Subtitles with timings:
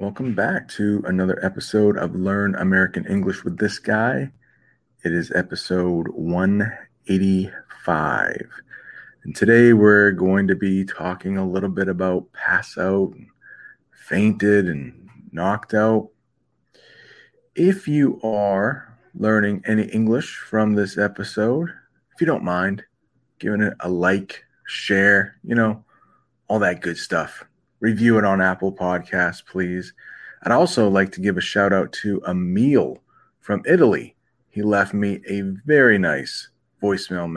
[0.00, 4.30] Welcome back to another episode of Learn American English with this guy.
[5.02, 8.48] It is episode 185.
[9.24, 13.12] And today we're going to be talking a little bit about pass out,
[13.90, 16.10] fainted, and knocked out.
[17.56, 21.70] If you are learning any English from this episode,
[22.14, 22.84] if you don't mind
[23.40, 25.84] giving it a like, share, you know,
[26.46, 27.47] all that good stuff
[27.80, 29.92] review it on Apple Podcasts, please.
[30.42, 33.02] I'd also like to give a shout out to Emil
[33.40, 34.16] from Italy.
[34.48, 36.48] He left me a very nice
[36.82, 37.36] voicemail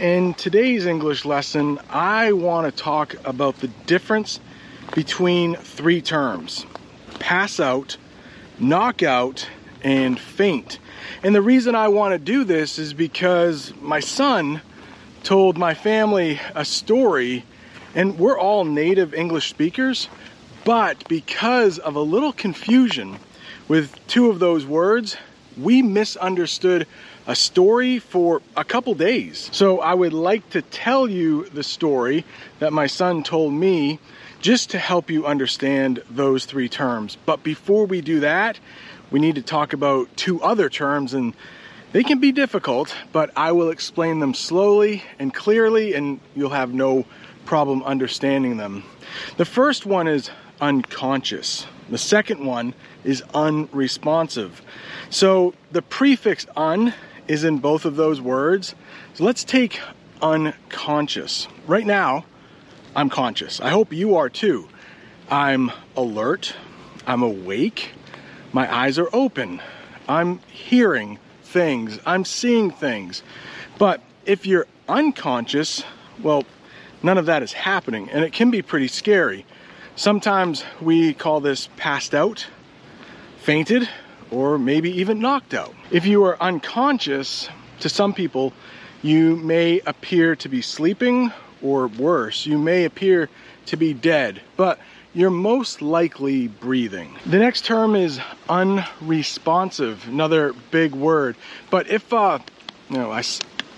[0.00, 4.40] In today's English lesson, I want to talk about the difference
[4.94, 6.64] between three terms
[7.18, 7.98] pass out,
[8.58, 9.46] knockout,
[9.82, 10.78] and faint.
[11.22, 14.62] And the reason I want to do this is because my son
[15.22, 17.44] told my family a story,
[17.94, 20.08] and we're all native English speakers,
[20.64, 23.18] but because of a little confusion
[23.68, 25.18] with two of those words,
[25.58, 26.86] we misunderstood
[27.26, 29.50] a story for a couple days.
[29.52, 32.24] So I would like to tell you the story
[32.58, 33.98] that my son told me
[34.40, 37.16] just to help you understand those three terms.
[37.26, 38.58] But before we do that,
[39.10, 41.34] we need to talk about two other terms and
[41.92, 46.72] they can be difficult, but I will explain them slowly and clearly and you'll have
[46.72, 47.04] no
[47.44, 48.84] problem understanding them.
[49.36, 51.66] The first one is unconscious.
[51.90, 52.74] The second one
[53.04, 54.62] is unresponsive.
[55.10, 56.94] So the prefix un
[57.26, 58.74] is in both of those words.
[59.14, 59.80] So let's take
[60.22, 61.48] unconscious.
[61.66, 62.24] Right now,
[62.94, 63.60] I'm conscious.
[63.60, 64.68] I hope you are too.
[65.30, 66.54] I'm alert.
[67.06, 67.90] I'm awake.
[68.52, 69.60] My eyes are open.
[70.08, 71.98] I'm hearing things.
[72.04, 73.22] I'm seeing things.
[73.78, 75.84] But if you're unconscious,
[76.22, 76.44] well,
[77.02, 79.46] none of that is happening, and it can be pretty scary.
[79.96, 82.46] Sometimes we call this passed out,
[83.38, 83.88] fainted,
[84.30, 85.74] or maybe even knocked out.
[85.90, 87.48] If you are unconscious,
[87.80, 88.52] to some people,
[89.02, 93.28] you may appear to be sleeping, or worse, you may appear
[93.66, 94.78] to be dead, but
[95.12, 97.14] you're most likely breathing.
[97.26, 101.36] The next term is unresponsive, another big word.
[101.68, 102.38] But if, uh,
[102.88, 103.22] you know, I,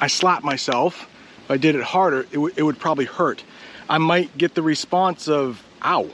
[0.00, 1.08] I slap myself,
[1.44, 3.42] if I did it harder, it, it would probably hurt.
[3.88, 6.10] I might get the response of, ow,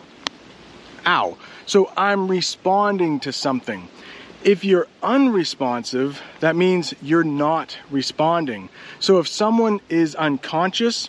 [1.07, 1.39] ow.
[1.67, 3.89] So I'm responding to something.
[4.45, 8.69] If you're unresponsive, that means you're not responding.
[9.01, 11.09] So if someone is unconscious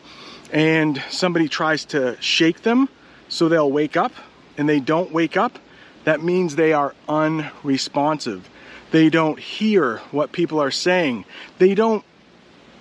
[0.51, 2.89] and somebody tries to shake them
[3.29, 4.13] so they'll wake up
[4.57, 5.59] and they don't wake up,
[6.03, 8.47] that means they are unresponsive.
[8.91, 11.25] They don't hear what people are saying.
[11.57, 12.03] They don't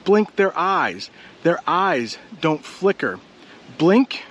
[0.04, 1.08] blink their eyes.
[1.42, 3.18] Their eyes don't flicker.
[3.78, 4.22] Blink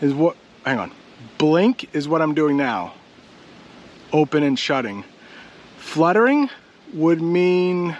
[0.00, 0.92] is what, hang on.
[1.38, 2.94] Blink is what I'm doing now
[4.12, 5.04] open and shutting.
[5.76, 6.48] Fluttering
[6.94, 7.96] would mean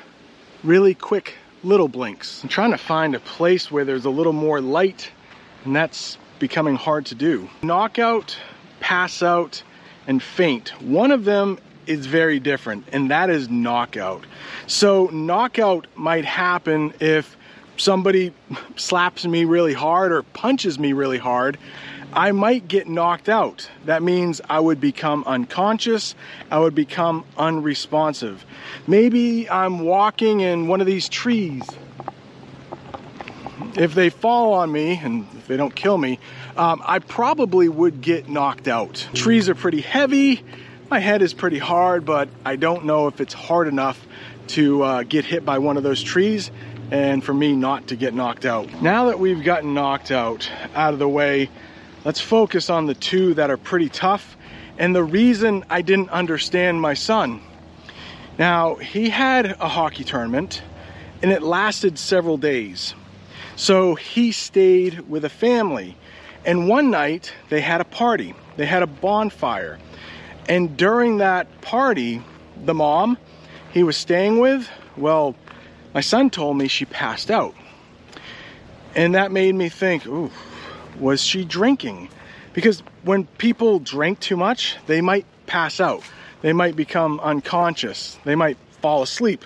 [0.65, 2.43] really quick little blinks.
[2.43, 5.11] I'm trying to find a place where there's a little more light,
[5.65, 7.49] and that's becoming hard to do.
[7.63, 8.39] Knockout,
[8.81, 9.63] pass out,
[10.07, 10.71] and faint.
[10.81, 14.25] One of them is very different, and that is knockout.
[14.67, 17.37] So, knockout might happen if
[17.79, 18.33] somebody
[18.77, 21.57] slaps me really hard or punches me really hard
[22.13, 23.69] I might get knocked out.
[23.85, 26.15] That means I would become unconscious,
[26.51, 28.45] I would become unresponsive.
[28.87, 31.63] Maybe I'm walking in one of these trees.
[33.77, 36.19] If they fall on me and if they don't kill me,
[36.57, 39.07] um, I probably would get knocked out.
[39.15, 40.43] Trees are pretty heavy,
[40.91, 44.03] my head is pretty hard, but I don't know if it's hard enough
[44.49, 46.51] to uh, get hit by one of those trees
[46.91, 48.83] and for me not to get knocked out.
[48.83, 51.51] Now that we've gotten knocked out out of the way,
[52.05, 54.37] Let's focus on the two that are pretty tough
[54.79, 57.43] and the reason I didn't understand my son.
[58.39, 60.63] Now, he had a hockey tournament
[61.23, 62.95] and it lasted several days.
[63.57, 65.97] So he stayed with a family.
[66.47, 69.79] And one night they had a party, they had a bonfire.
[70.49, 72.23] And during that party,
[72.65, 73.19] the mom
[73.73, 75.35] he was staying with, well,
[75.99, 77.57] my son told me she passed out.
[78.95, 80.31] And that made me think, ooh,
[81.01, 82.09] was she drinking?
[82.53, 86.05] Because when people drink too much, they might pass out.
[86.41, 88.17] They might become unconscious.
[88.23, 89.45] They might fall asleep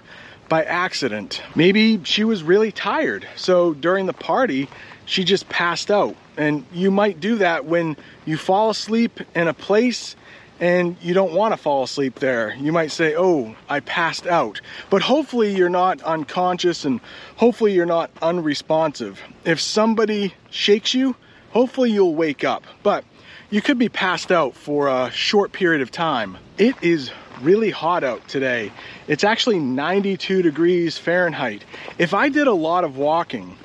[0.51, 1.43] by accident.
[1.55, 3.27] Maybe she was really tired.
[3.35, 4.69] So during the party,
[5.07, 6.17] she just passed out.
[6.37, 7.97] And you might do that when
[8.27, 10.17] you fall asleep in a place
[10.61, 12.55] and you don't want to fall asleep there.
[12.55, 14.61] You might say, Oh, I passed out.
[14.91, 17.01] But hopefully, you're not unconscious and
[17.37, 19.21] hopefully, you're not unresponsive.
[19.45, 21.17] If somebody shakes you,
[21.51, 22.65] hopefully, you'll wake up.
[22.83, 23.05] But
[23.51, 26.39] you could be passed out for a short period of time.
[26.59, 27.11] It is
[27.43, 28.73] really hot out today.
[29.09, 31.65] It's actually 92 degrees Fahrenheit.
[31.99, 33.57] If I did a lot of walking,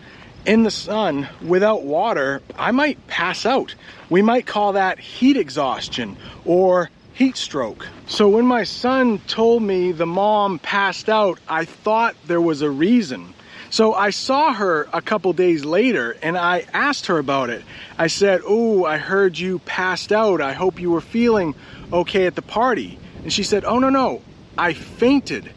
[0.47, 3.75] in the sun without water, I might pass out.
[4.09, 6.15] We might call that heat exhaustion
[6.45, 7.85] or heat stroke.
[8.07, 12.69] So when my son told me the mom passed out, I thought there was a
[12.69, 13.33] reason.
[13.69, 17.63] So I saw her a couple days later and I asked her about it.
[17.97, 20.39] I said, Oh, I heard you passed out.
[20.39, 21.55] I hope you were feeling
[21.91, 22.97] okay at the party.
[23.23, 24.21] And she said, Oh, no, no,
[24.57, 25.51] I fainted.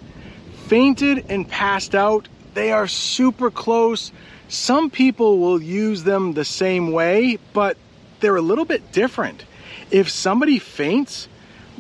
[0.66, 2.26] Fainted and passed out.
[2.54, 4.10] They are super close
[4.50, 7.76] some people will use them the same way, but
[8.18, 9.44] they're a little bit different.
[9.92, 11.28] If somebody faints,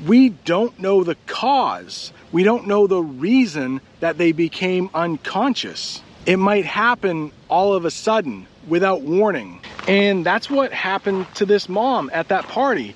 [0.06, 2.12] we don't know the cause.
[2.30, 6.00] We don't know the reason that they became unconscious.
[6.26, 9.60] It might happen all of a sudden without warning.
[9.88, 12.94] And that's what happened to this mom at that party.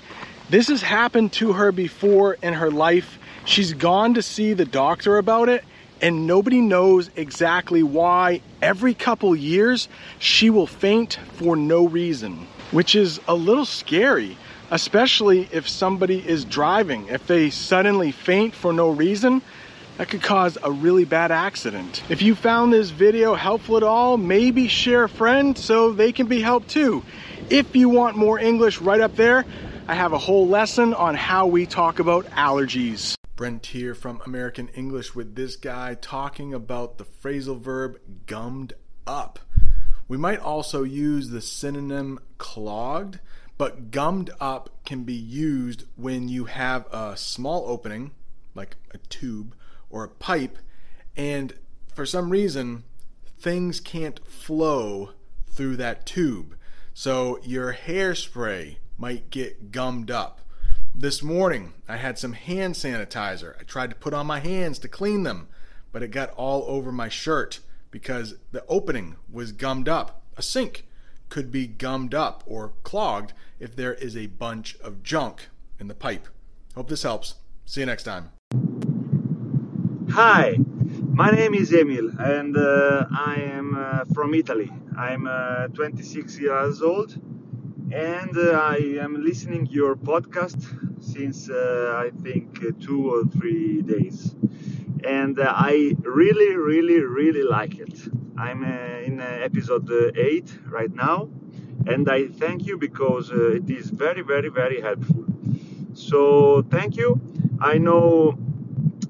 [0.51, 3.19] This has happened to her before in her life.
[3.45, 5.65] She's gone to see the doctor about it
[6.01, 9.89] and nobody knows exactly why every couple years
[10.19, 14.37] she will faint for no reason, which is a little scary,
[14.71, 17.09] especially if somebody is driving.
[17.09, 19.43] If they suddenly faint for no reason,
[19.99, 22.03] that could cause a really bad accident.
[22.09, 26.27] If you found this video helpful at all, maybe share a friend so they can
[26.27, 27.05] be helped too.
[27.49, 29.45] If you want more English right up there,
[29.87, 33.15] I have a whole lesson on how we talk about allergies.
[33.37, 38.75] Brent here from American English with this guy talking about the phrasal verb gummed
[39.09, 39.41] up.
[40.07, 43.19] We might also use the synonym clogged,
[43.59, 48.13] but gummed up can be used when you have a small opening,
[48.55, 49.57] like a tube
[49.91, 50.59] or a pipe,
[51.17, 51.55] and
[51.93, 52.85] for some reason
[53.41, 55.11] things can't flow
[55.49, 56.57] through that tube.
[56.93, 60.41] So your hairspray might get gummed up.
[60.97, 63.57] This morning, I had some hand sanitizer.
[63.59, 65.49] I tried to put on my hands to clean them,
[65.91, 67.59] but it got all over my shirt
[67.91, 70.23] because the opening was gummed up.
[70.37, 70.87] A sink
[71.31, 75.49] could be gummed up or clogged if there is a bunch of junk
[75.81, 76.29] in the pipe.
[76.77, 77.35] Hope this helps.
[77.67, 78.31] See you next time.
[80.13, 80.57] Hi,
[81.11, 84.71] my name is Emil and uh, I am uh, from Italy.
[84.97, 87.21] I'm uh, 26 years old
[87.93, 93.83] and uh, I am listening your podcast since uh, I think uh, two or three
[93.83, 94.35] days,
[95.05, 97.95] and uh, I really, really, really like it.
[98.37, 101.29] I'm uh, in uh, episode eight right now,
[101.87, 105.25] and I thank you because it is very, very, very helpful.
[105.93, 107.21] So thank you.
[107.61, 108.37] I know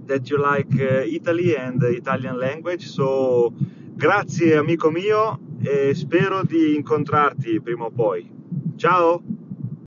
[0.07, 3.55] that you like Italy and the Italian language, so
[3.97, 8.29] grazie amico mio e spero di incontrarti prima o poi.
[8.77, 9.34] Ciao!